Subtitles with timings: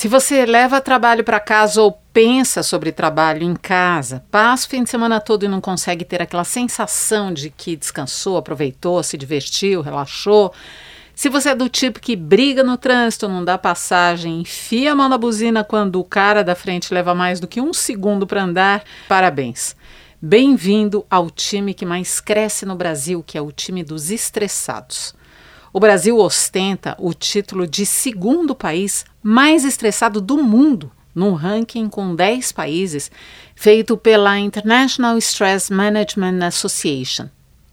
[0.00, 4.82] Se você leva trabalho para casa ou pensa sobre trabalho em casa, passa o fim
[4.82, 9.82] de semana todo e não consegue ter aquela sensação de que descansou, aproveitou, se divertiu,
[9.82, 10.54] relaxou.
[11.14, 15.06] Se você é do tipo que briga no trânsito, não dá passagem, enfia a mão
[15.06, 18.82] na buzina quando o cara da frente leva mais do que um segundo para andar,
[19.06, 19.76] parabéns.
[20.18, 25.14] Bem-vindo ao time que mais cresce no Brasil, que é o time dos estressados.
[25.72, 32.14] O Brasil ostenta o título de segundo país mais estressado do mundo, num ranking com
[32.14, 33.10] 10 países,
[33.54, 37.28] feito pela International Stress Management Association.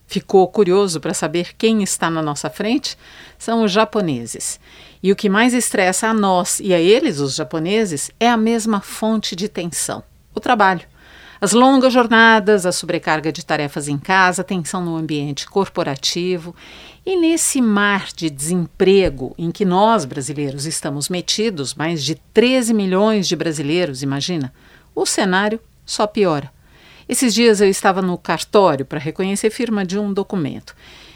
[0.05, 2.95] Ficou curioso para saber quem está na nossa frente?
[3.37, 4.59] São os japoneses.
[5.01, 8.79] E o que mais estressa a nós e a eles, os japoneses, é a mesma
[8.79, 10.03] fonte de tensão:
[10.35, 10.87] o trabalho.
[11.39, 16.55] As longas jornadas, a sobrecarga de tarefas em casa, tensão no ambiente corporativo.
[17.05, 23.27] E nesse mar de desemprego em que nós, brasileiros, estamos metidos, mais de 13 milhões
[23.27, 24.51] de brasileiros, imagina,
[24.95, 26.51] o cenário só piora.
[27.07, 30.75] Esses dias eu estava no cartório para reconhecer firma de um documento.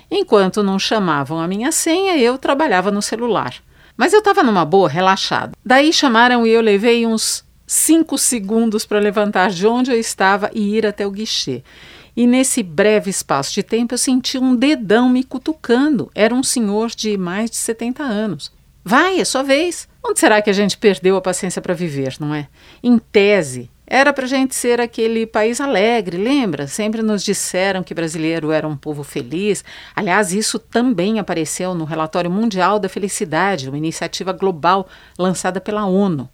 [0.10, 3.56] Enquanto não chamavam a minha senha, eu trabalhava no celular.
[3.98, 5.52] Mas eu estava numa boa, relaxada.
[5.66, 10.76] Daí chamaram e eu levei uns cinco segundos para levantar de onde eu estava e
[10.76, 11.64] ir até o guichê.
[12.14, 16.12] E nesse breve espaço de tempo eu senti um dedão me cutucando.
[16.14, 18.52] Era um senhor de mais de 70 anos.
[18.84, 19.88] Vai, é sua vez.
[20.04, 22.50] Onde será que a gente perdeu a paciência para viver, não é?
[22.84, 26.68] Em tese, era para gente ser aquele país alegre, lembra?
[26.68, 29.64] Sempre nos disseram que brasileiro era um povo feliz.
[29.96, 36.30] Aliás, isso também apareceu no Relatório Mundial da Felicidade, uma iniciativa global lançada pela ONU.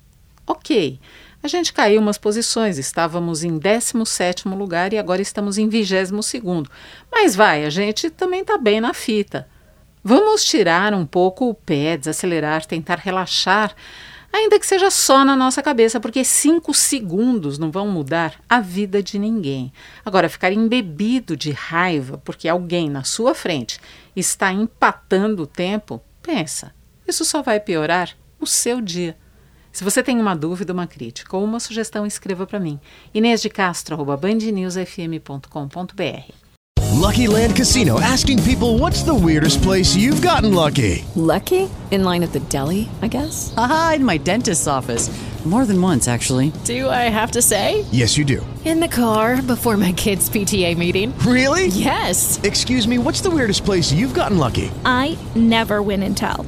[0.47, 0.97] Ok,
[1.41, 6.67] a gente caiu umas posições, estávamos em 17º lugar e agora estamos em 22º.
[7.11, 9.47] Mas vai, a gente também está bem na fita.
[10.03, 13.75] Vamos tirar um pouco o pé, desacelerar, tentar relaxar,
[14.31, 19.03] ainda que seja só na nossa cabeça, porque cinco segundos não vão mudar a vida
[19.03, 19.71] de ninguém.
[20.05, 23.79] Agora, ficar embebido de raiva porque alguém na sua frente
[24.15, 26.73] está empatando o tempo, pensa,
[27.07, 29.17] isso só vai piorar o seu dia.
[29.77, 32.79] Se você tem uma dúvida, uma crítica ou uma sugestão, escreva para mim.
[33.13, 36.33] Inês de Castro, bandnewsfm.com.br.
[36.95, 41.05] Lucky Land Casino asking people what's the weirdest place you've gotten lucky?
[41.16, 41.69] Lucky?
[41.91, 43.53] In line at the deli, I guess?
[43.55, 45.11] Aha, in my dentist's office.
[45.45, 46.51] More than once, actually.
[46.66, 47.85] Do I have to say?
[47.91, 48.43] Yes, you do.
[48.66, 51.16] In the car before my kids' PTA meeting.
[51.19, 51.67] Really?
[51.67, 52.39] Yes.
[52.43, 54.71] Excuse me, what's the weirdest place you've gotten lucky?
[54.83, 56.47] I never win and tell.